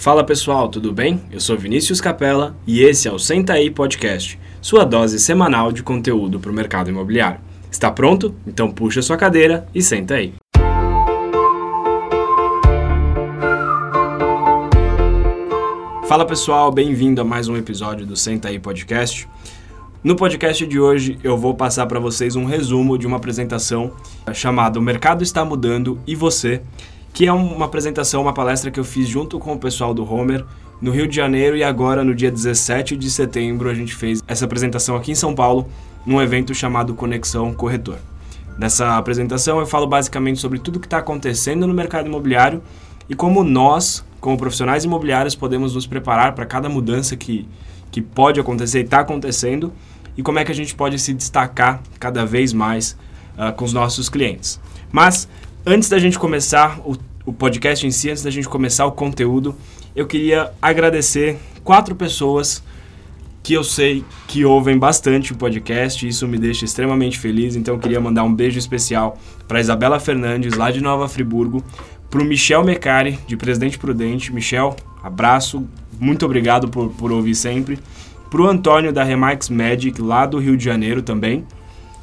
[0.00, 1.20] Fala pessoal, tudo bem?
[1.30, 5.82] Eu sou Vinícius Capella e esse é o Senta aí Podcast, sua dose semanal de
[5.82, 7.38] conteúdo para o mercado imobiliário.
[7.70, 8.34] Está pronto?
[8.46, 10.32] Então puxa sua cadeira e senta aí.
[16.08, 19.28] Fala pessoal, bem-vindo a mais um episódio do Senta aí Podcast.
[20.02, 23.92] No podcast de hoje eu vou passar para vocês um resumo de uma apresentação
[24.32, 26.62] chamada O Mercado está Mudando e Você,
[27.12, 30.44] que é uma apresentação, uma palestra que eu fiz junto com o pessoal do Homer
[30.80, 34.44] no Rio de Janeiro e agora no dia 17 de setembro a gente fez essa
[34.44, 35.68] apresentação aqui em São Paulo
[36.06, 37.98] num evento chamado Conexão Corretor.
[38.56, 42.62] Nessa apresentação eu falo basicamente sobre tudo o que está acontecendo no mercado imobiliário
[43.08, 47.46] e como nós, como profissionais imobiliários, podemos nos preparar para cada mudança que,
[47.90, 49.72] que pode acontecer e está acontecendo
[50.16, 52.96] e como é que a gente pode se destacar cada vez mais
[53.36, 54.60] uh, com os nossos clientes.
[54.92, 55.28] Mas
[55.64, 56.96] Antes da gente começar o,
[57.26, 59.54] o podcast em si, antes da gente começar o conteúdo,
[59.94, 62.62] eu queria agradecer quatro pessoas
[63.42, 67.80] que eu sei que ouvem bastante o podcast, isso me deixa extremamente feliz, então eu
[67.80, 71.62] queria mandar um beijo especial para Isabela Fernandes, lá de Nova Friburgo,
[72.10, 74.32] para o Michel Mecari, de Presidente Prudente.
[74.32, 75.66] Michel, abraço,
[75.98, 77.78] muito obrigado por, por ouvir sempre.
[78.30, 81.44] Para o Antônio, da Remax Magic, lá do Rio de Janeiro também.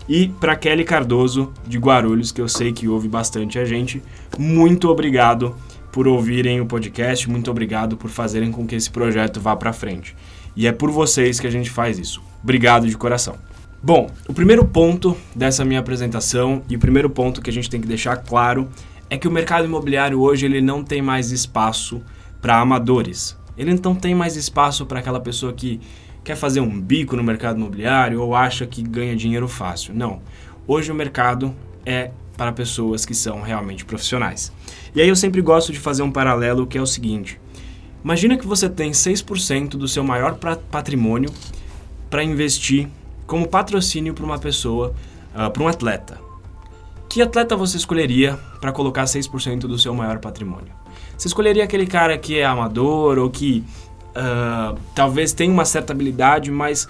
[0.07, 4.01] E para Kelly Cardoso, de Guarulhos, que eu sei que ouve bastante a gente,
[4.37, 5.55] muito obrigado
[5.91, 10.15] por ouvirem o podcast, muito obrigado por fazerem com que esse projeto vá para frente.
[10.55, 12.21] E é por vocês que a gente faz isso.
[12.41, 13.35] Obrigado de coração.
[13.83, 17.79] Bom, o primeiro ponto dessa minha apresentação e o primeiro ponto que a gente tem
[17.81, 18.67] que deixar claro
[19.09, 22.01] é que o mercado imobiliário hoje ele não tem mais espaço
[22.41, 23.37] para amadores.
[23.57, 25.79] Ele não tem mais espaço para aquela pessoa que
[26.27, 29.93] quer fazer um bico no mercado imobiliário ou acha que ganha dinheiro fácil.
[29.95, 30.21] Não.
[30.67, 34.51] Hoje o mercado é para pessoas que são realmente profissionais.
[34.93, 37.39] E aí eu sempre gosto de fazer um paralelo que é o seguinte:
[38.03, 40.37] imagina que você tem 6% do seu maior
[40.69, 41.31] patrimônio
[42.09, 42.89] para investir
[43.25, 44.93] como patrocínio para uma pessoa,
[45.33, 46.19] uh, para um atleta.
[47.07, 50.73] Que atleta você escolheria para colocar 6% do seu maior patrimônio?
[51.17, 53.63] Você escolheria aquele cara que é amador ou que
[54.17, 56.87] uh, talvez tenha uma certa habilidade, mas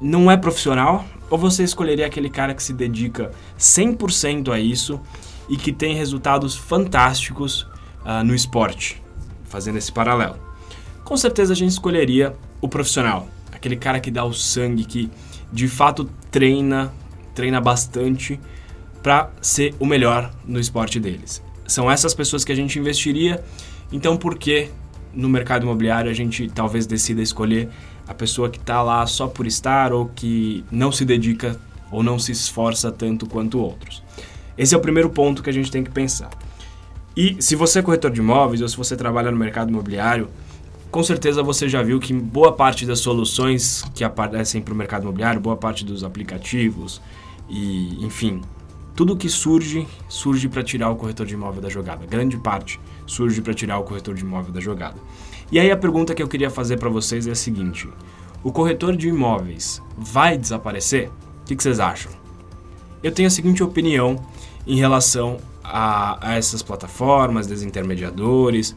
[0.00, 1.04] não é profissional?
[1.30, 5.00] Ou você escolheria aquele cara que se dedica 100% a isso
[5.48, 7.62] e que tem resultados fantásticos
[8.04, 9.02] uh, no esporte?
[9.44, 10.36] Fazendo esse paralelo.
[11.04, 15.10] Com certeza a gente escolheria o profissional, aquele cara que dá o sangue, que
[15.50, 16.92] de fato treina,
[17.34, 18.38] treina bastante
[19.02, 21.42] para ser o melhor no esporte deles.
[21.66, 23.42] São essas pessoas que a gente investiria.
[23.92, 24.70] Então, por que
[25.14, 27.68] no mercado imobiliário a gente talvez decida escolher
[28.06, 31.58] a pessoa que está lá só por estar ou que não se dedica
[31.90, 34.02] ou não se esforça tanto quanto outros.
[34.56, 36.30] Esse é o primeiro ponto que a gente tem que pensar.
[37.16, 40.28] E se você é corretor de imóveis ou se você trabalha no mercado imobiliário,
[40.90, 45.02] com certeza você já viu que boa parte das soluções que aparecem para o mercado
[45.02, 47.00] imobiliário, boa parte dos aplicativos
[47.48, 48.40] e, enfim,
[48.98, 52.04] tudo que surge, surge para tirar o corretor de imóvel da jogada.
[52.04, 54.96] Grande parte surge para tirar o corretor de imóvel da jogada.
[55.52, 57.88] E aí a pergunta que eu queria fazer para vocês é a seguinte:
[58.42, 61.12] o corretor de imóveis vai desaparecer?
[61.42, 62.10] O que, vocês acham?
[63.00, 64.16] Eu tenho a seguinte opinião
[64.66, 68.74] em relação a, a essas plataformas, desintermediadores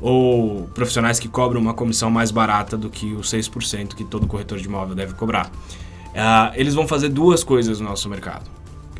[0.00, 4.56] ou profissionais que cobram uma comissão mais barata do que os 6% que todo corretor
[4.56, 5.48] de imóvel deve cobrar.
[5.48, 8.53] Uh, eles vão fazer duas coisas no nosso mercado.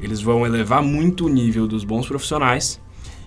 [0.05, 2.79] Eles vão elevar muito o nível dos bons profissionais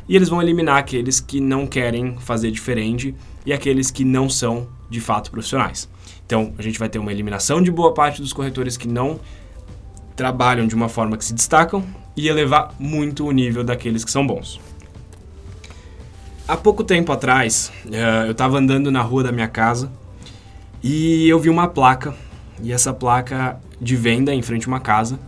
[0.08, 4.68] e eles vão eliminar aqueles que não querem fazer diferente e aqueles que não são
[4.88, 5.90] de fato profissionais.
[6.24, 9.20] Então, a gente vai ter uma eliminação de boa parte dos corretores que não
[10.16, 11.84] trabalham de uma forma que se destacam
[12.16, 14.62] e elevar muito o nível daqueles que são bons.
[16.48, 19.92] Há pouco tempo atrás, eh, eu estava andando na rua da minha casa
[20.84, 22.16] e eu vi uma placa,
[22.62, 25.20] e essa placa de venda em frente a uma casa,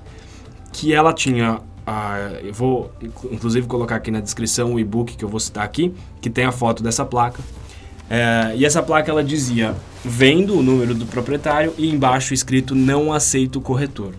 [0.71, 2.91] que ela tinha Uh, eu vou
[3.31, 5.91] inclusive colocar aqui na descrição o e-book que eu vou citar aqui,
[6.21, 7.41] que tem a foto dessa placa.
[7.41, 13.11] Uh, e essa placa ela dizia: vendo o número do proprietário e embaixo escrito não
[13.11, 14.13] aceito corretor.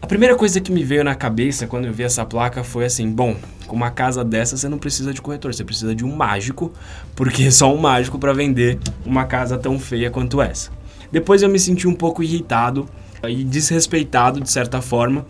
[0.00, 3.10] A primeira coisa que me veio na cabeça quando eu vi essa placa foi assim:
[3.10, 3.36] bom,
[3.66, 6.72] com uma casa dessa você não precisa de corretor, você precisa de um mágico,
[7.16, 10.70] porque é só um mágico para vender uma casa tão feia quanto essa.
[11.10, 12.88] Depois eu me senti um pouco irritado
[13.28, 15.26] e desrespeitado de certa forma,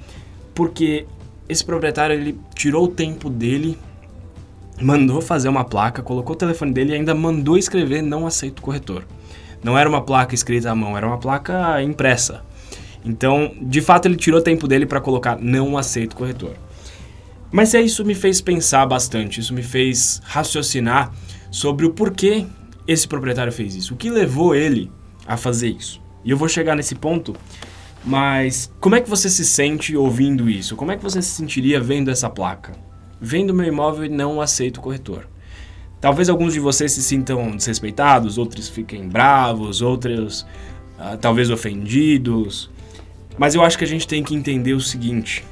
[0.54, 1.06] porque
[1.48, 3.76] esse proprietário ele tirou o tempo dele,
[4.80, 9.04] mandou fazer uma placa, colocou o telefone dele e ainda mandou escrever não aceito corretor.
[9.62, 12.42] Não era uma placa escrita à mão, era uma placa impressa.
[13.04, 16.54] Então, de fato, ele tirou o tempo dele para colocar não aceito corretor.
[17.50, 21.12] Mas é isso me fez pensar bastante, isso me fez raciocinar
[21.50, 22.46] sobre o porquê
[22.86, 23.94] esse proprietário fez isso?
[23.94, 24.90] O que levou ele
[25.26, 26.00] a fazer isso?
[26.24, 27.34] E eu vou chegar nesse ponto,
[28.04, 30.76] mas como é que você se sente ouvindo isso?
[30.76, 32.72] Como é que você se sentiria vendo essa placa?
[33.20, 35.28] Vendo meu imóvel e não aceito corretor.
[36.00, 40.42] Talvez alguns de vocês se sintam desrespeitados, outros fiquem bravos, outros
[40.98, 42.68] uh, talvez ofendidos.
[43.38, 45.44] Mas eu acho que a gente tem que entender o seguinte: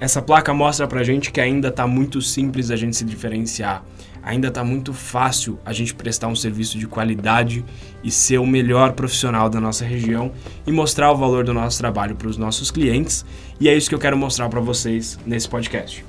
[0.00, 3.84] essa placa mostra pra gente que ainda está muito simples a gente se diferenciar.
[4.22, 7.64] Ainda está muito fácil a gente prestar um serviço de qualidade
[8.04, 10.32] e ser o melhor profissional da nossa região
[10.66, 13.24] e mostrar o valor do nosso trabalho para os nossos clientes.
[13.58, 16.04] E é isso que eu quero mostrar para vocês nesse podcast.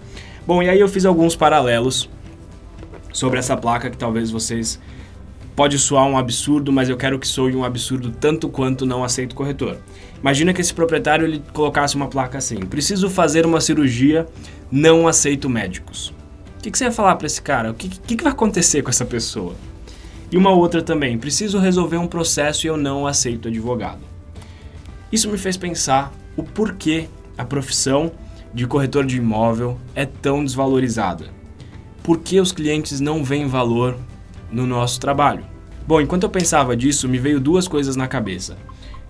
[0.45, 2.09] Bom, e aí eu fiz alguns paralelos
[3.13, 4.79] sobre essa placa que talvez vocês
[5.55, 9.35] pode soar um absurdo, mas eu quero que soe um absurdo tanto quanto não aceito
[9.35, 9.77] corretor.
[10.19, 14.27] Imagina que esse proprietário ele colocasse uma placa assim: preciso fazer uma cirurgia,
[14.71, 16.13] não aceito médicos.
[16.61, 17.71] O que, que você ia falar para esse cara?
[17.71, 19.55] O que, que, que vai acontecer com essa pessoa?
[20.31, 24.01] E uma outra também: preciso resolver um processo e eu não aceito advogado.
[25.11, 28.11] Isso me fez pensar o porquê a profissão
[28.53, 31.41] de corretor de imóvel é tão desvalorizada
[32.03, 33.97] por que os clientes não veem valor
[34.51, 35.45] no nosso trabalho?
[35.87, 38.57] Bom, enquanto eu pensava disso, me veio duas coisas na cabeça.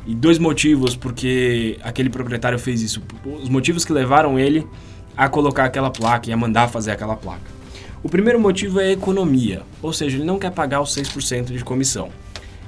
[0.06, 3.02] E dois motivos porque aquele proprietário fez isso.
[3.26, 4.68] Os motivos que levaram ele
[5.16, 7.62] a colocar aquela placa e a mandar fazer aquela placa.
[8.04, 12.10] O primeiro motivo é economia, ou seja, ele não quer pagar os 6% de comissão.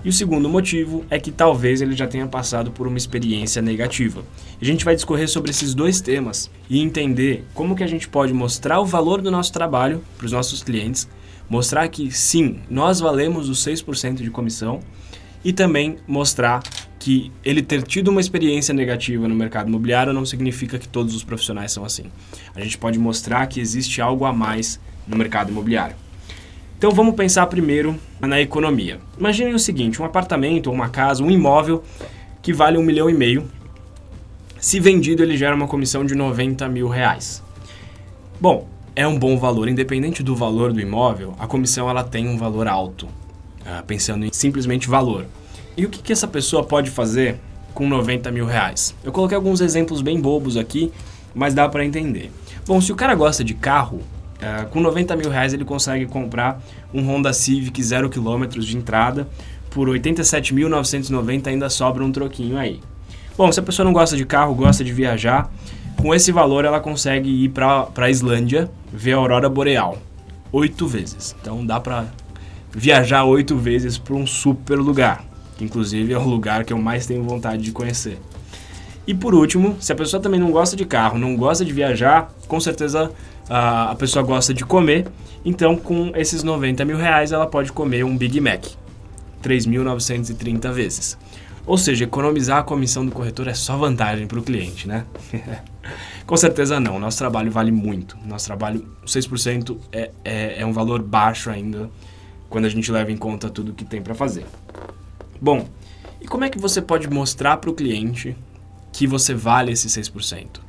[0.05, 4.21] E o segundo motivo é que talvez ele já tenha passado por uma experiência negativa.
[4.61, 8.33] A gente vai discorrer sobre esses dois temas e entender como que a gente pode
[8.33, 11.07] mostrar o valor do nosso trabalho para os nossos clientes,
[11.49, 14.81] mostrar que sim, nós valemos os 6% de comissão
[15.43, 16.61] e também mostrar
[16.99, 21.23] que ele ter tido uma experiência negativa no mercado imobiliário não significa que todos os
[21.23, 22.05] profissionais são assim.
[22.55, 25.95] A gente pode mostrar que existe algo a mais no mercado imobiliário.
[26.77, 28.99] Então vamos pensar primeiro na economia.
[29.17, 31.83] Imaginem o seguinte: um apartamento, uma casa, um imóvel
[32.41, 33.49] que vale um milhão e meio.
[34.59, 37.43] Se vendido, ele gera uma comissão de 90 mil reais.
[38.39, 42.37] Bom, é um bom valor, independente do valor do imóvel, a comissão ela tem um
[42.37, 43.07] valor alto,
[43.87, 45.25] pensando em simplesmente valor.
[45.75, 47.39] E o que, que essa pessoa pode fazer
[47.73, 48.95] com 90 mil reais?
[49.03, 50.91] Eu coloquei alguns exemplos bem bobos aqui,
[51.33, 52.31] mas dá para entender.
[52.65, 54.01] Bom, se o cara gosta de carro,
[54.43, 56.61] Uh, com 90 mil reais ele consegue comprar
[56.93, 59.25] um Honda Civic 0 km de entrada.
[59.69, 62.81] Por 87.990 ainda sobra um troquinho aí.
[63.37, 65.49] Bom, se a pessoa não gosta de carro, gosta de viajar,
[65.97, 69.97] com esse valor ela consegue ir para a Islândia ver a aurora boreal
[70.51, 71.35] oito vezes.
[71.41, 72.05] Então dá para
[72.73, 75.23] viajar oito vezes para um super lugar,
[75.57, 78.19] que inclusive é o lugar que eu mais tenho vontade de conhecer.
[79.05, 82.33] E por último, se a pessoa também não gosta de carro, não gosta de viajar,
[82.47, 83.11] com certeza
[83.49, 85.07] a, a pessoa gosta de comer,
[85.45, 88.65] então com esses 90 mil reais ela pode comer um Big Mac
[89.43, 91.17] 3.930 vezes.
[91.65, 95.05] Ou seja, economizar a comissão do corretor é só vantagem para o cliente, né?
[96.25, 98.17] Com certeza não, nosso trabalho vale muito.
[98.25, 101.89] Nosso trabalho, 6% é, é, é um valor baixo ainda
[102.53, 104.45] quando a gente leva em conta tudo que tem para fazer.
[105.41, 105.67] Bom,
[106.21, 108.37] e como é que você pode mostrar para o cliente
[108.91, 110.59] que você vale esse 6%?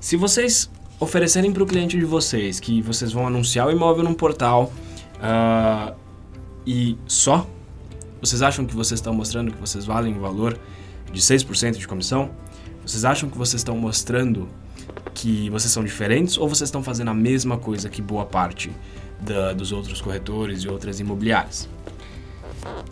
[0.00, 4.14] Se vocês oferecerem para o cliente de vocês que vocês vão anunciar o imóvel num
[4.14, 4.72] portal
[5.16, 5.94] uh,
[6.66, 7.46] e só,
[8.18, 10.58] vocês acham que vocês estão mostrando que vocês valem o valor
[11.12, 12.30] de 6% de comissão?
[12.82, 14.48] Vocês acham que vocês estão mostrando
[15.12, 18.72] que vocês são diferentes ou vocês estão fazendo a mesma coisa que boa parte
[19.20, 21.68] da, dos outros corretores e outras imobiliárias?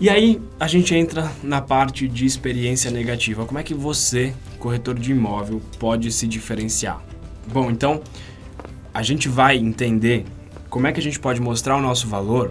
[0.00, 3.45] E aí a gente entra na parte de experiência negativa.
[3.47, 7.02] Como é que você, corretor de imóvel, pode se diferenciar?
[7.52, 8.02] Bom, então
[8.93, 10.25] a gente vai entender
[10.69, 12.49] como é que a gente pode mostrar o nosso valor,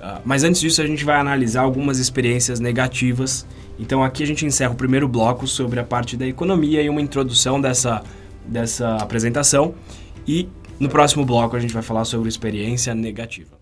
[0.00, 3.46] uh, mas antes disso a gente vai analisar algumas experiências negativas.
[3.78, 7.00] Então aqui a gente encerra o primeiro bloco sobre a parte da economia e uma
[7.00, 8.02] introdução dessa,
[8.44, 9.74] dessa apresentação.
[10.26, 13.56] E no próximo bloco a gente vai falar sobre experiência negativa.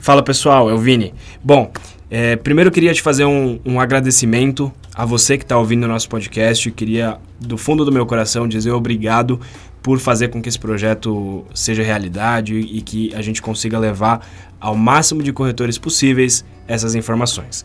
[0.00, 1.12] Fala pessoal, é o Vini.
[1.44, 1.70] Bom,
[2.10, 6.08] é, primeiro queria te fazer um, um agradecimento a você que está ouvindo o nosso
[6.08, 6.70] podcast.
[6.70, 9.38] Queria, do fundo do meu coração, dizer obrigado
[9.82, 14.26] por fazer com que esse projeto seja realidade e que a gente consiga levar
[14.60, 17.64] ao máximo de corretores possíveis essas informações.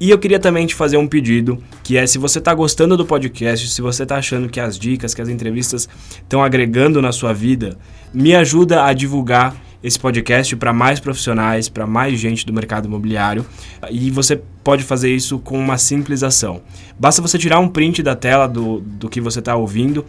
[0.00, 3.04] E eu queria também te fazer um pedido, que é se você está gostando do
[3.04, 5.88] podcast, se você está achando que as dicas, que as entrevistas
[6.22, 7.76] estão agregando na sua vida,
[8.14, 13.44] me ajuda a divulgar esse podcast para mais profissionais, para mais gente do mercado imobiliário.
[13.90, 16.60] E você pode fazer isso com uma simples ação.
[16.98, 20.04] Basta você tirar um print da tela do, do que você está ouvindo,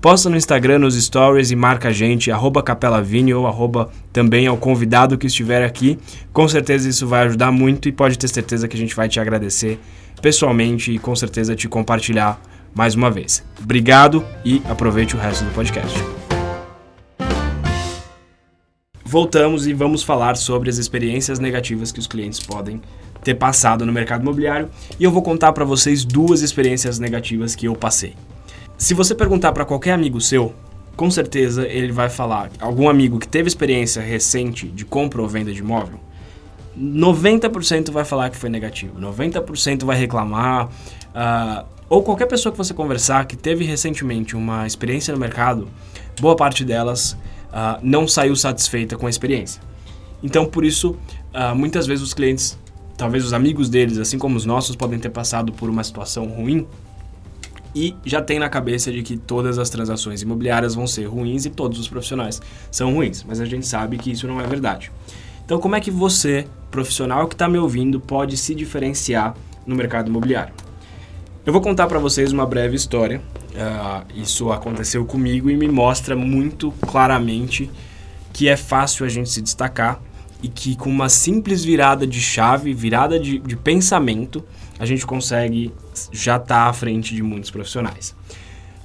[0.00, 4.56] posta no Instagram, nos stories e marca a gente, arroba capelavini ou arroba também ao
[4.56, 5.98] convidado que estiver aqui.
[6.32, 9.20] Com certeza isso vai ajudar muito e pode ter certeza que a gente vai te
[9.20, 9.78] agradecer
[10.22, 12.40] pessoalmente e com certeza te compartilhar
[12.74, 13.44] mais uma vez.
[13.62, 15.98] Obrigado e aproveite o resto do podcast.
[19.04, 22.80] Voltamos e vamos falar sobre as experiências negativas que os clientes podem
[23.24, 27.66] ter passado no mercado imobiliário e eu vou contar para vocês duas experiências negativas que
[27.66, 28.14] eu passei.
[28.80, 30.54] Se você perguntar para qualquer amigo seu,
[30.96, 35.52] com certeza ele vai falar, algum amigo que teve experiência recente de compra ou venda
[35.52, 36.00] de imóvel,
[36.78, 42.72] 90% vai falar que foi negativo, 90% vai reclamar, uh, ou qualquer pessoa que você
[42.72, 45.68] conversar que teve recentemente uma experiência no mercado,
[46.18, 47.12] boa parte delas
[47.52, 49.60] uh, não saiu satisfeita com a experiência.
[50.22, 50.96] Então, por isso,
[51.34, 52.58] uh, muitas vezes os clientes
[52.96, 56.66] talvez os amigos deles, assim como os nossos, podem ter passado por uma situação ruim
[57.74, 61.50] e já tem na cabeça de que todas as transações imobiliárias vão ser ruins e
[61.50, 64.90] todos os profissionais são ruins, mas a gente sabe que isso não é verdade.
[65.44, 69.34] Então, como é que você, profissional que está me ouvindo, pode se diferenciar
[69.66, 70.54] no mercado imobiliário?
[71.44, 73.20] Eu vou contar para vocês uma breve história.
[73.50, 77.70] Uh, isso aconteceu comigo e me mostra muito claramente
[78.32, 80.00] que é fácil a gente se destacar
[80.42, 84.44] e que com uma simples virada de chave, virada de, de pensamento,
[84.80, 85.72] a gente consegue
[86.10, 88.16] já estar tá à frente de muitos profissionais.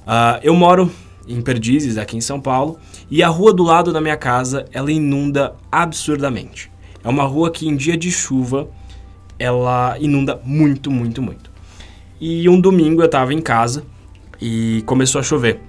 [0.02, 0.92] Uh, eu moro
[1.26, 2.78] em Perdizes, aqui em São Paulo,
[3.10, 6.70] e a rua do lado da minha casa ela inunda absurdamente.
[7.02, 8.68] É uma rua que em dia de chuva
[9.38, 11.50] ela inunda muito, muito, muito.
[12.20, 13.82] E um domingo eu estava em casa
[14.40, 15.60] e começou a chover.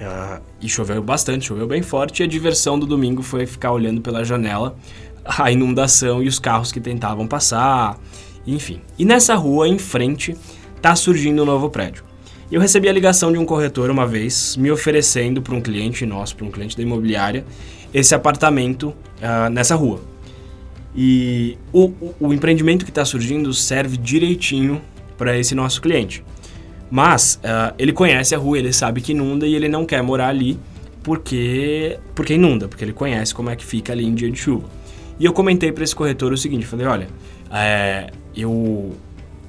[0.00, 4.00] Uh, e choveu bastante, choveu bem forte, e a diversão do domingo foi ficar olhando
[4.00, 4.76] pela janela
[5.26, 7.98] a inundação e os carros que tentavam passar,
[8.46, 8.80] enfim.
[8.98, 10.36] E nessa rua, em frente,
[10.80, 12.04] tá surgindo um novo prédio.
[12.50, 16.36] Eu recebi a ligação de um corretor uma vez, me oferecendo para um cliente nosso,
[16.36, 17.44] para um cliente da imobiliária,
[17.92, 20.00] esse apartamento uh, nessa rua.
[20.94, 24.80] E o, o, o empreendimento que está surgindo serve direitinho
[25.18, 26.24] para esse nosso cliente.
[26.90, 30.28] Mas uh, ele conhece a rua, ele sabe que inunda e ele não quer morar
[30.28, 30.58] ali
[31.02, 34.68] porque, porque inunda, porque ele conhece como é que fica ali em dia de chuva.
[35.18, 37.08] E eu comentei para esse corretor o seguinte, falei, olha,
[37.50, 38.94] é, eu,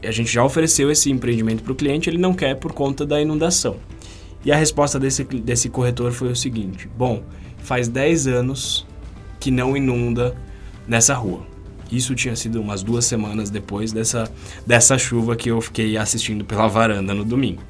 [0.04, 3.22] a gente já ofereceu esse empreendimento para o cliente, ele não quer por conta da
[3.22, 3.78] inundação.
[4.46, 7.24] E a resposta desse, desse corretor foi o seguinte, bom,
[7.58, 8.88] faz 10 anos
[9.40, 10.36] que não inunda
[10.88, 11.46] nessa rua.
[11.92, 14.30] Isso tinha sido umas duas semanas depois dessa,
[14.66, 17.62] dessa chuva que eu fiquei assistindo pela varanda no domingo.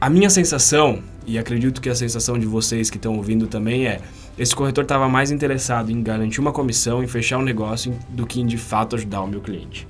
[0.00, 4.00] A minha sensação, e acredito que a sensação de vocês que estão ouvindo também é,
[4.40, 8.40] esse corretor estava mais interessado em garantir uma comissão, em fechar um negócio, do que
[8.40, 9.86] em de fato ajudar o meu cliente.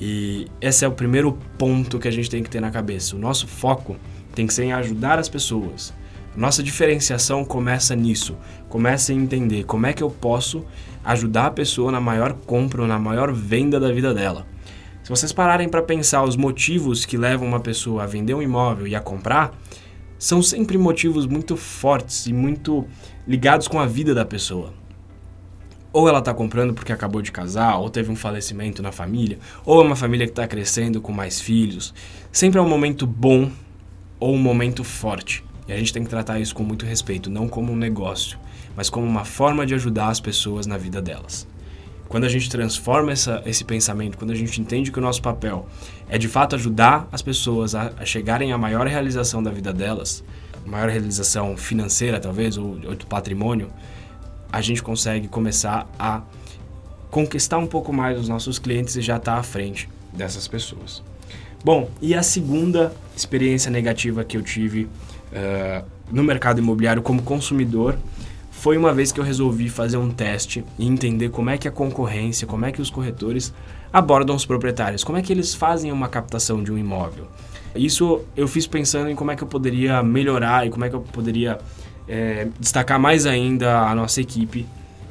[0.00, 3.14] E esse é o primeiro ponto que a gente tem que ter na cabeça.
[3.14, 3.96] O nosso foco
[4.34, 5.94] tem que ser em ajudar as pessoas.
[6.36, 8.36] Nossa diferenciação começa nisso.
[8.68, 10.64] Começa em entender como é que eu posso
[11.04, 14.44] ajudar a pessoa na maior compra ou na maior venda da vida dela.
[15.04, 18.88] Se vocês pararem para pensar os motivos que levam uma pessoa a vender um imóvel
[18.88, 19.56] e a comprar,
[20.24, 22.86] são sempre motivos muito fortes e muito
[23.28, 24.72] ligados com a vida da pessoa.
[25.92, 29.82] Ou ela está comprando porque acabou de casar, ou teve um falecimento na família, ou
[29.82, 31.92] é uma família que está crescendo com mais filhos.
[32.32, 33.52] Sempre é um momento bom
[34.18, 35.44] ou um momento forte.
[35.68, 38.38] E a gente tem que tratar isso com muito respeito, não como um negócio,
[38.74, 41.46] mas como uma forma de ajudar as pessoas na vida delas.
[42.08, 45.66] Quando a gente transforma essa, esse pensamento, quando a gente entende que o nosso papel
[46.08, 50.22] é de fato ajudar as pessoas a, a chegarem à maior realização da vida delas,
[50.64, 53.70] maior realização financeira talvez, ou, ou do patrimônio,
[54.52, 56.22] a gente consegue começar a
[57.10, 61.02] conquistar um pouco mais os nossos clientes e já estar tá à frente dessas pessoas.
[61.64, 67.96] Bom, e a segunda experiência negativa que eu tive uh, no mercado imobiliário como consumidor
[68.64, 71.70] foi uma vez que eu resolvi fazer um teste e entender como é que a
[71.70, 73.52] concorrência, como é que os corretores
[73.92, 77.26] abordam os proprietários, como é que eles fazem uma captação de um imóvel.
[77.76, 80.96] Isso eu fiz pensando em como é que eu poderia melhorar e como é que
[80.96, 81.58] eu poderia
[82.08, 84.64] é, destacar mais ainda a nossa equipe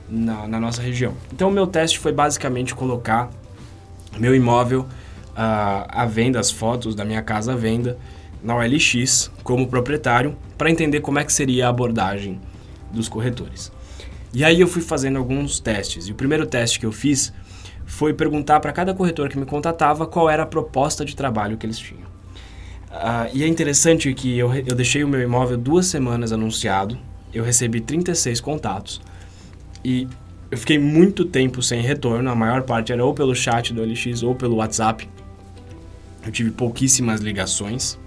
[0.09, 1.13] na, na, nossa região.
[1.31, 3.29] Então, o meu teste foi basicamente colocar
[4.17, 7.99] meu imóvel uh, à venda, as fotos da minha casa à venda
[8.43, 12.41] na OLX como proprietário para entender como é que seria a abordagem
[12.93, 13.71] dos corretores.
[14.33, 16.07] E aí eu fui fazendo alguns testes.
[16.07, 17.33] E o primeiro teste que eu fiz
[17.85, 21.65] foi perguntar para cada corretor que me contatava qual era a proposta de trabalho que
[21.65, 22.13] eles tinham.
[22.91, 26.97] Uh, e é interessante que eu, eu deixei o meu imóvel duas semanas anunciado,
[27.33, 29.01] eu recebi 36 contatos
[29.83, 30.07] e
[30.51, 34.21] eu fiquei muito tempo sem retorno, a maior parte era ou pelo chat do LX
[34.21, 35.09] ou pelo WhatsApp.
[36.23, 37.99] Eu tive pouquíssimas ligações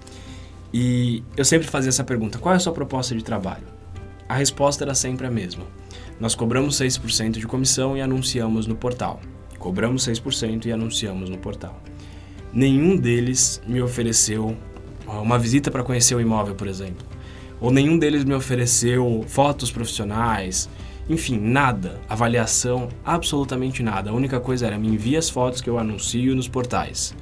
[0.73, 3.76] E eu sempre fazia essa pergunta: qual é a sua proposta de trabalho?
[4.29, 5.63] A resposta era sempre a mesma.
[6.19, 9.21] Nós cobramos 6% de comissão e anunciamos no portal.
[9.57, 11.81] Cobramos 6% e anunciamos no portal.
[12.51, 14.57] Nenhum deles me ofereceu
[15.07, 17.05] uma visita para conhecer o imóvel, por exemplo.
[17.61, 20.69] Ou nenhum deles me ofereceu fotos profissionais,
[21.09, 21.99] enfim, nada.
[22.09, 24.09] Avaliação, absolutamente nada.
[24.09, 27.15] A única coisa era me envie as fotos que eu anuncio nos portais.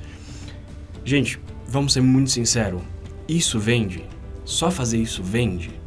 [1.04, 2.82] Gente, vamos ser muito sinceros.
[3.28, 4.04] Isso vende?
[4.44, 5.85] Só fazer isso vende?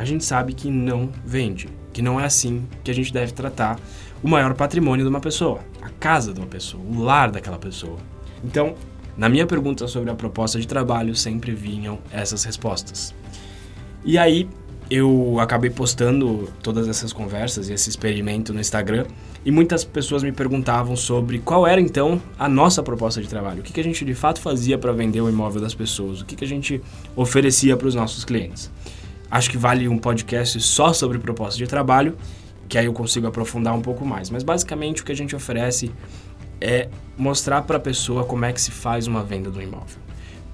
[0.00, 1.68] A gente sabe que não vende.
[1.92, 3.78] Que não é assim que a gente deve tratar
[4.22, 7.98] o maior patrimônio de uma pessoa, a casa de uma pessoa, o lar daquela pessoa.
[8.42, 8.74] Então,
[9.14, 13.14] na minha pergunta sobre a proposta de trabalho, sempre vinham essas respostas.
[14.02, 14.48] E aí,
[14.90, 19.04] eu acabei postando todas essas conversas e esse experimento no Instagram
[19.44, 23.62] e muitas pessoas me perguntavam sobre qual era então a nossa proposta de trabalho, o
[23.62, 26.36] que, que a gente de fato fazia para vender o imóvel das pessoas, o que,
[26.36, 26.80] que a gente
[27.14, 28.70] oferecia para os nossos clientes.
[29.30, 32.16] Acho que vale um podcast só sobre proposta de trabalho,
[32.68, 34.30] que aí eu consigo aprofundar um pouco mais.
[34.30, 35.92] Mas basicamente o que a gente oferece
[36.60, 40.10] é mostrar para a pessoa como é que se faz uma venda do imóvel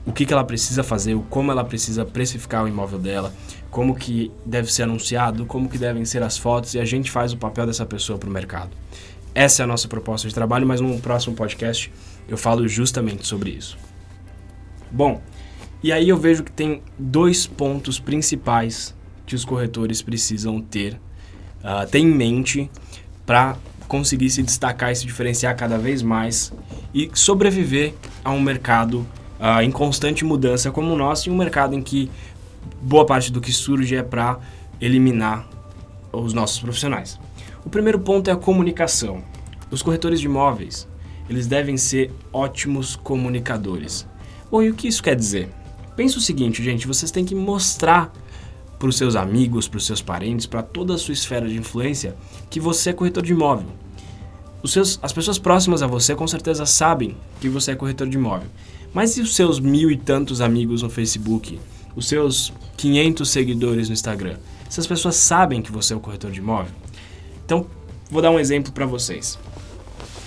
[0.07, 3.35] o que, que ela precisa fazer, como ela precisa precificar o imóvel dela,
[3.71, 7.33] como que deve ser anunciado, como que devem ser as fotos e a gente faz
[7.33, 8.71] o papel dessa pessoa para o mercado.
[9.35, 11.93] Essa é a nossa proposta de trabalho, mas no próximo podcast
[12.29, 13.77] eu falo justamente sobre isso.
[14.91, 15.21] Bom,
[15.83, 18.95] e aí eu vejo que tem dois pontos principais
[19.27, 20.95] que os corretores precisam ter,
[21.63, 22.71] uh, ter em mente
[23.25, 23.57] para
[23.87, 26.53] conseguir se destacar e se diferenciar cada vez mais
[26.95, 29.07] e sobreviver a um mercado
[29.39, 32.11] uh, em constante mudança como o nosso, em um mercado em que
[32.81, 34.39] boa parte do que surge é para
[34.81, 35.49] eliminar
[36.13, 37.19] os nossos profissionais.
[37.65, 39.23] O primeiro ponto é a comunicação.
[39.71, 40.89] Os corretores de imóveis,
[41.29, 44.07] eles devem ser ótimos comunicadores.
[44.51, 45.51] Bom, e o que isso quer dizer?
[45.97, 48.13] Pensa o seguinte, gente, vocês têm que mostrar
[48.79, 52.15] para os seus amigos, para os seus parentes, para toda a sua esfera de influência
[52.51, 53.69] que você é corretor de imóvel.
[54.63, 58.17] Os seus, as pessoas próximas a você com certeza sabem que você é corretor de
[58.17, 58.49] imóvel.
[58.93, 61.59] Mas e os seus mil e tantos amigos no Facebook?
[61.95, 64.37] Os seus 500 seguidores no Instagram?
[64.67, 66.73] Essas pessoas sabem que você é o corretor de imóvel?
[67.45, 67.67] Então,
[68.11, 69.39] vou dar um exemplo para vocês.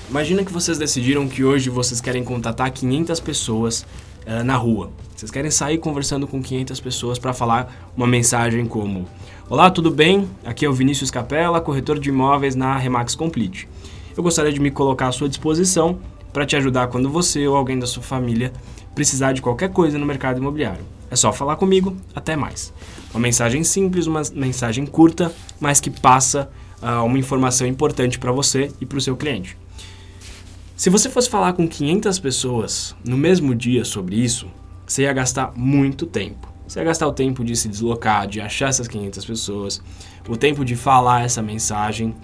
[0.10, 3.86] Imagina que vocês decidiram que hoje vocês querem contatar 500 pessoas
[4.30, 4.92] uh, na rua.
[5.16, 9.08] Vocês querem sair conversando com 500 pessoas para falar uma mensagem como:
[9.50, 10.30] Olá, tudo bem?
[10.46, 13.68] Aqui é o Vinícius Capella, corretor de imóveis na Remax Complete.
[14.16, 15.98] Eu gostaria de me colocar à sua disposição
[16.32, 18.54] para te ajudar quando você ou alguém da sua família
[18.94, 20.84] precisar de qualquer coisa no mercado imobiliário.
[21.10, 22.72] É só falar comigo, até mais.
[23.12, 26.50] Uma mensagem simples, uma mensagem curta, mas que passa
[26.82, 29.58] uh, uma informação importante para você e para o seu cliente.
[30.80, 34.48] Se você fosse falar com 500 pessoas no mesmo dia sobre isso,
[34.88, 36.48] você ia gastar muito tempo.
[36.66, 39.82] Você ia gastar o tempo de se deslocar, de achar essas 500 pessoas,
[40.26, 42.16] o tempo de falar essa mensagem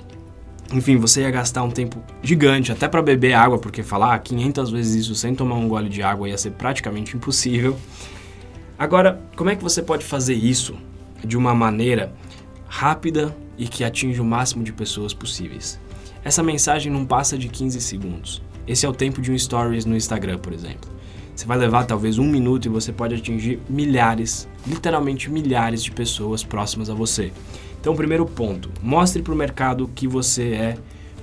[0.74, 4.96] enfim, você ia gastar um tempo gigante até para beber água, porque falar 500 vezes
[5.04, 7.78] isso sem tomar um gole de água ia ser praticamente impossível.
[8.80, 10.78] Agora, como é que você pode fazer isso
[11.26, 12.15] de uma maneira
[12.70, 15.78] rápida e que atinja o máximo de pessoas possíveis?
[16.26, 18.41] Essa mensagem não passa de 15 segundos.
[18.67, 20.89] Esse é o tempo de um stories no Instagram, por exemplo.
[21.36, 26.43] Você vai levar talvez um minuto e você pode atingir milhares, literalmente milhares de pessoas
[26.43, 27.32] próximas a você.
[27.80, 30.78] Então, primeiro ponto, mostre para o mercado que você é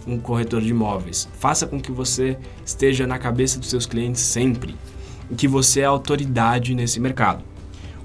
[0.07, 1.29] um corretor de imóveis.
[1.39, 4.77] Faça com que você esteja na cabeça dos seus clientes sempre
[5.31, 7.43] e que você é autoridade nesse mercado.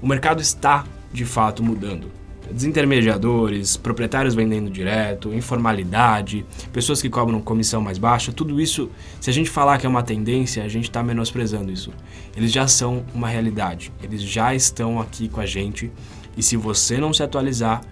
[0.00, 2.17] O mercado está de fato mudando.
[2.50, 9.32] Desintermediadores, proprietários vendendo direto, informalidade, pessoas que cobram comissão mais baixa, tudo isso, se a
[9.32, 11.92] gente falar que é uma tendência, a gente está menosprezando isso.
[12.34, 15.92] Eles já são uma realidade, eles já estão aqui com a gente
[16.36, 17.82] e se você não se atualizar,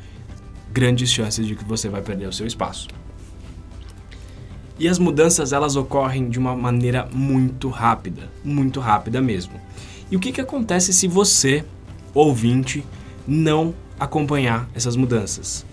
[0.72, 2.88] grandes chances de que você vai perder o seu espaço.
[4.78, 9.54] E as mudanças elas ocorrem de uma maneira muito rápida, muito rápida mesmo.
[10.10, 11.64] E o que, que acontece se você,
[12.14, 12.84] ouvinte,
[13.26, 15.64] não acompanhar essas mudanças?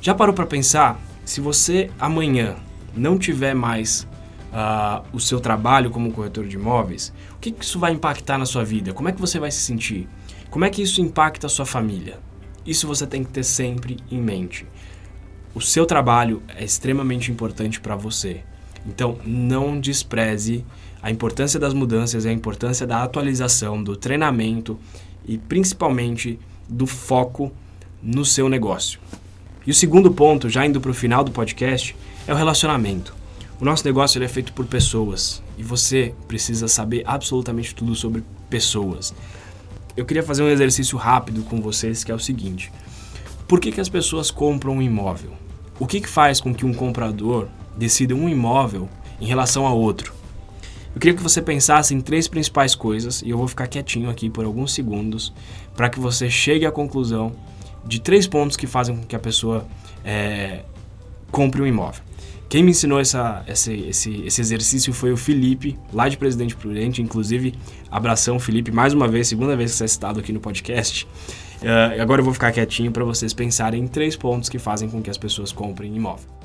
[0.00, 2.56] Já parou para pensar se você amanhã
[2.94, 4.06] não tiver mais
[4.52, 8.46] uh, o seu trabalho como corretor de imóveis, o que, que isso vai impactar na
[8.46, 8.92] sua vida?
[8.92, 10.08] Como é que você vai se sentir?
[10.50, 12.18] Como é que isso impacta a sua família?
[12.64, 14.66] Isso você tem que ter sempre em mente.
[15.54, 18.42] O seu trabalho é extremamente importante para você.
[18.86, 20.64] Então, não despreze
[21.02, 24.78] a importância das mudanças a importância da atualização, do treinamento
[25.26, 27.52] e principalmente do foco
[28.02, 29.00] no seu negócio.
[29.66, 33.14] E o segundo ponto, já indo para o final do podcast, é o relacionamento.
[33.60, 39.14] O nosso negócio é feito por pessoas e você precisa saber absolutamente tudo sobre pessoas.
[39.96, 42.70] eu queria fazer um exercício rápido com vocês que é o seguinte:
[43.48, 45.32] por que, que as pessoas compram um imóvel?
[45.80, 48.88] O que, que faz com que um comprador decida um imóvel
[49.20, 50.12] em relação a outro?
[50.94, 54.30] Eu queria que você pensasse em três principais coisas e eu vou ficar quietinho aqui
[54.30, 55.32] por alguns segundos
[55.76, 57.32] para que você chegue à conclusão
[57.84, 59.66] de três pontos que fazem com que a pessoa
[60.04, 60.60] é,
[61.30, 62.02] compre um imóvel.
[62.48, 67.02] Quem me ensinou essa, esse, esse, esse exercício foi o Felipe, lá de Presidente Prudente.
[67.02, 67.54] Inclusive,
[67.90, 71.06] abração, Felipe, mais uma vez, segunda vez que você é citado aqui no podcast.
[71.56, 75.02] Uh, agora eu vou ficar quietinho para vocês pensarem em três pontos que fazem com
[75.02, 76.35] que as pessoas comprem imóvel.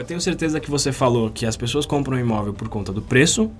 [0.00, 3.02] Eu tenho certeza que você falou que as pessoas compram um imóvel por conta do
[3.02, 3.50] preço,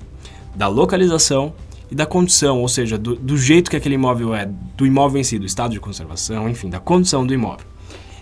[0.57, 1.53] da localização
[1.91, 5.25] e da condição, ou seja, do, do, jeito que aquele imóvel é, do imóvel em
[5.25, 7.67] si, do estado de conservação, enfim, da condição do imóvel.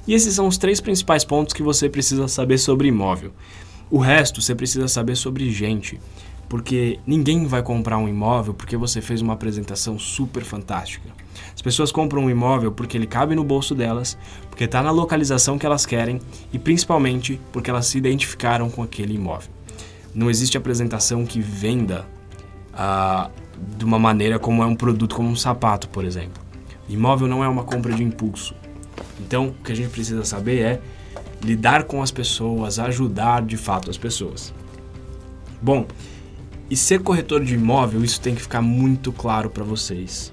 [0.06, 3.32] E esses são os três principais pontos que você precisa saber sobre imóvel.
[3.90, 6.00] O resto você precisa saber sobre gente,
[6.48, 11.10] porque ninguém vai comprar um imóvel porque você fez uma apresentação super fantástica.
[11.54, 14.16] As pessoas compram um imóvel porque ele cabe no bolso delas,
[14.48, 16.20] porque está na localização que elas querem
[16.52, 19.50] e principalmente porque elas se identificaram com aquele imóvel.
[20.14, 22.06] Não existe apresentação que venda
[22.72, 23.30] ah,
[23.76, 26.42] de uma maneira como é um produto, como um sapato, por exemplo.
[26.88, 28.54] Imóvel não é uma compra de impulso.
[29.20, 30.80] Então, o que a gente precisa saber é
[31.42, 34.54] lidar com as pessoas, ajudar de fato as pessoas.
[35.60, 35.86] Bom,
[36.70, 40.32] e ser corretor de imóvel, isso tem que ficar muito claro para vocês.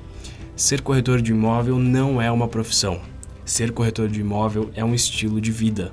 [0.55, 2.99] Ser corretor de imóvel não é uma profissão.
[3.45, 5.91] Ser corretor de imóvel é um estilo de vida.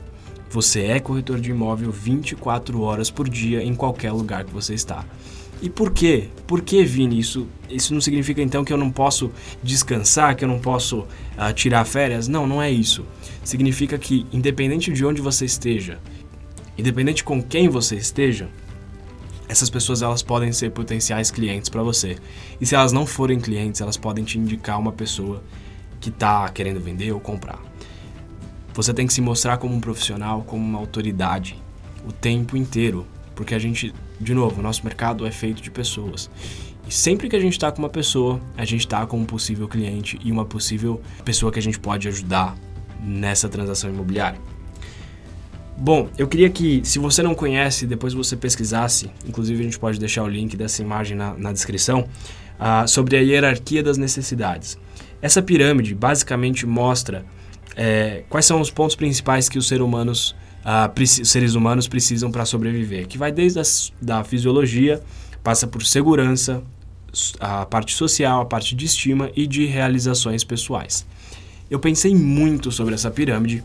[0.51, 5.05] Você é corretor de imóvel 24 horas por dia em qualquer lugar que você está.
[5.63, 6.29] E por quê?
[6.45, 7.21] Por que, Vini?
[7.21, 9.31] Isso, isso não significa então que eu não posso
[9.63, 12.27] descansar, que eu não posso uh, tirar férias?
[12.27, 13.05] Não, não é isso.
[13.45, 16.01] Significa que, independente de onde você esteja,
[16.77, 18.49] independente com quem você esteja,
[19.53, 22.17] essas pessoas elas podem ser potenciais clientes para você.
[22.59, 25.45] E se elas não forem clientes, elas podem te indicar uma pessoa
[26.01, 27.61] que está querendo vender ou comprar.
[28.73, 31.63] Você tem que se mostrar como um profissional, como uma autoridade
[32.09, 36.31] o tempo inteiro, porque a gente, de novo, o nosso mercado é feito de pessoas.
[36.89, 39.69] E sempre que a gente está com uma pessoa, a gente está com um possível
[39.69, 42.57] cliente e uma possível pessoa que a gente pode ajudar
[42.99, 44.41] nessa transação imobiliária.
[45.85, 49.99] Bom, eu queria que, se você não conhece, depois você pesquisasse, inclusive a gente pode
[49.99, 52.09] deixar o link dessa imagem na, na descrição,
[52.57, 54.79] uh, sobre a hierarquia das necessidades.
[55.21, 57.27] Essa pirâmide basicamente mostra
[57.75, 62.45] é, quais são os pontos principais que os seres humanos, uh, seres humanos precisam para
[62.45, 63.63] sobreviver, que vai desde a
[64.01, 65.03] da fisiologia,
[65.43, 66.63] passa por segurança,
[67.41, 71.05] a parte social, a parte de estima e de realizações pessoais.
[71.69, 73.65] Eu pensei muito sobre essa pirâmide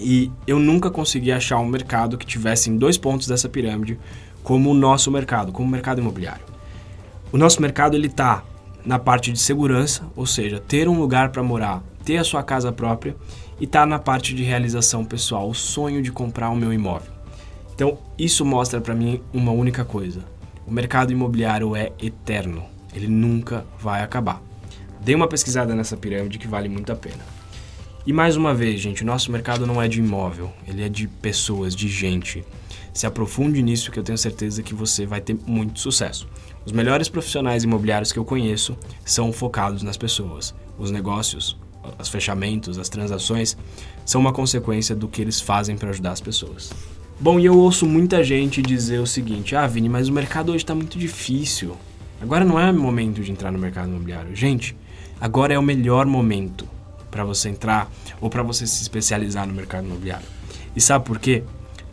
[0.00, 3.98] e eu nunca consegui achar um mercado que tivesse em dois pontos dessa pirâmide
[4.42, 6.44] como o nosso mercado, como o mercado imobiliário.
[7.32, 8.42] O nosso mercado ele está
[8.84, 12.72] na parte de segurança, ou seja, ter um lugar para morar, ter a sua casa
[12.72, 13.16] própria,
[13.60, 17.12] e está na parte de realização pessoal, o sonho de comprar o meu imóvel.
[17.74, 20.20] Então, isso mostra para mim uma única coisa:
[20.66, 24.42] o mercado imobiliário é eterno, ele nunca vai acabar.
[25.00, 27.41] Dê uma pesquisada nessa pirâmide que vale muito a pena.
[28.04, 31.06] E mais uma vez, gente, o nosso mercado não é de imóvel, ele é de
[31.06, 32.44] pessoas, de gente.
[32.92, 36.26] Se aprofunde nisso que eu tenho certeza que você vai ter muito sucesso.
[36.66, 40.52] Os melhores profissionais imobiliários que eu conheço são focados nas pessoas.
[40.76, 41.56] Os negócios,
[41.96, 43.56] os fechamentos, as transações
[44.04, 46.72] são uma consequência do que eles fazem para ajudar as pessoas.
[47.20, 50.64] Bom, e eu ouço muita gente dizer o seguinte: ah, Vini, mas o mercado hoje
[50.64, 51.76] está muito difícil.
[52.20, 54.34] Agora não é o momento de entrar no mercado imobiliário.
[54.34, 54.76] Gente,
[55.20, 56.66] agora é o melhor momento
[57.12, 57.88] para você entrar
[58.20, 60.26] ou para você se especializar no mercado imobiliário.
[60.74, 61.44] E sabe por quê?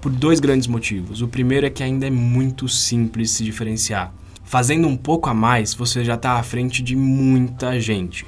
[0.01, 1.21] Por dois grandes motivos.
[1.21, 4.13] O primeiro é que ainda é muito simples se diferenciar.
[4.45, 8.25] Fazendo um pouco a mais, você já está à frente de muita gente.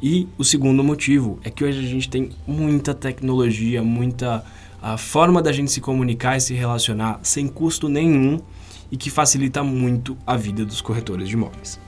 [0.00, 4.44] E o segundo motivo é que hoje a gente tem muita tecnologia, muita
[4.82, 8.40] a forma da gente se comunicar e se relacionar sem custo nenhum
[8.90, 11.80] e que facilita muito a vida dos corretores de imóveis.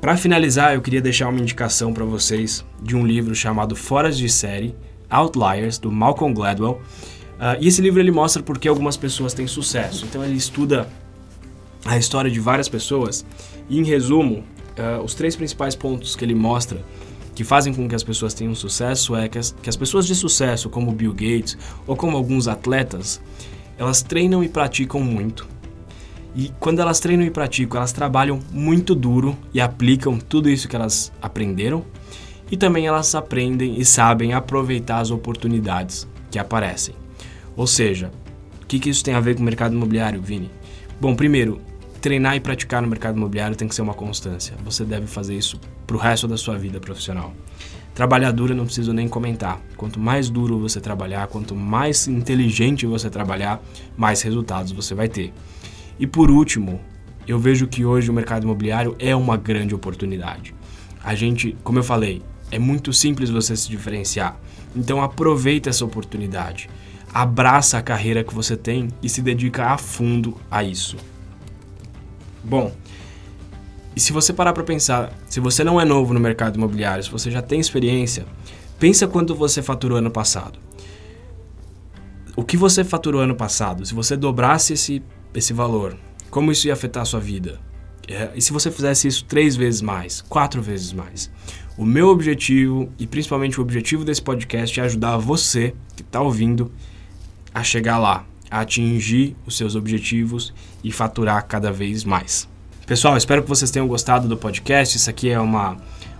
[0.00, 4.28] Para finalizar, eu queria deixar uma indicação para vocês de um livro chamado Foras de
[4.28, 4.74] Série,
[5.10, 6.80] Outliers, do Malcolm Gladwell.
[7.34, 10.06] Uh, e esse livro ele mostra por que algumas pessoas têm sucesso.
[10.06, 10.88] Então ele estuda
[11.84, 13.26] a história de várias pessoas
[13.68, 14.44] e, em resumo,
[14.78, 16.80] uh, os três principais pontos que ele mostra
[17.34, 20.14] que fazem com que as pessoas tenham sucesso é que as, que as pessoas de
[20.14, 21.58] sucesso, como Bill Gates
[21.88, 23.20] ou como alguns atletas,
[23.76, 25.57] elas treinam e praticam muito
[26.38, 30.76] e quando elas treinam e praticam, elas trabalham muito duro e aplicam tudo isso que
[30.76, 31.84] elas aprenderam.
[32.50, 36.94] e também elas aprendem e sabem aproveitar as oportunidades que aparecem.
[37.54, 38.10] Ou seja,
[38.62, 40.50] o que, que isso tem a ver com o mercado imobiliário, Vini?
[40.98, 41.60] Bom, primeiro,
[42.00, 44.56] treinar e praticar no mercado imobiliário tem que ser uma constância.
[44.64, 47.34] Você deve fazer isso para o resto da sua vida profissional.
[47.94, 49.60] Trabalhar duro não preciso nem comentar.
[49.76, 53.60] Quanto mais duro você trabalhar, quanto mais inteligente você trabalhar,
[53.96, 55.34] mais resultados você vai ter.
[55.98, 56.80] E por último,
[57.26, 60.54] eu vejo que hoje o mercado imobiliário é uma grande oportunidade.
[61.02, 64.38] A gente, como eu falei, é muito simples você se diferenciar.
[64.74, 66.68] Então aproveita essa oportunidade.
[67.12, 70.96] Abraça a carreira que você tem e se dedica a fundo a isso.
[72.44, 72.72] Bom,
[73.96, 77.10] e se você parar para pensar, se você não é novo no mercado imobiliário, se
[77.10, 78.24] você já tem experiência,
[78.78, 80.58] pensa quanto você faturou ano passado.
[82.36, 85.02] O que você faturou ano passado, se você dobrasse esse,
[85.34, 85.96] esse valor,
[86.30, 87.60] como isso ia afetar a sua vida?
[88.08, 91.30] É, e se você fizesse isso três vezes mais, quatro vezes mais?
[91.76, 96.72] O meu objetivo, e principalmente o objetivo desse podcast, é ajudar você que está ouvindo
[97.54, 102.48] a chegar lá, a atingir os seus objetivos e faturar cada vez mais.
[102.86, 104.96] Pessoal, espero que vocês tenham gostado do podcast.
[104.96, 105.76] Isso aqui é uma,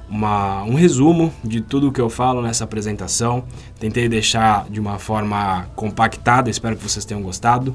[0.09, 3.45] uma, um resumo de tudo o que eu falo nessa apresentação.
[3.81, 7.75] Tentei deixar de uma forma compactada, espero que vocês tenham gostado.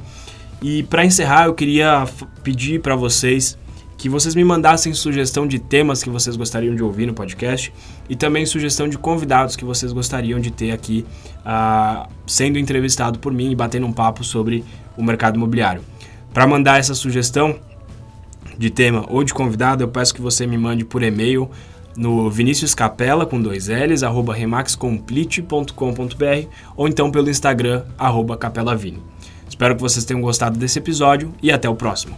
[0.63, 2.07] E para encerrar, eu queria
[2.41, 3.57] pedir para vocês
[3.97, 7.73] que vocês me mandassem sugestão de temas que vocês gostariam de ouvir no podcast
[8.07, 11.05] e também sugestão de convidados que vocês gostariam de ter aqui
[11.39, 14.63] uh, sendo entrevistado por mim e batendo um papo sobre
[14.95, 15.81] o mercado imobiliário.
[16.33, 17.59] Para mandar essa sugestão
[18.57, 21.51] de tema ou de convidado, eu peço que você me mande por e-mail
[21.97, 26.47] no Vinícius Capela com dois L's, arroba remaxcomplete.com.br
[26.77, 29.01] ou então pelo Instagram, arroba capelavini.
[29.53, 32.17] Espero que vocês tenham gostado desse episódio e até o próximo.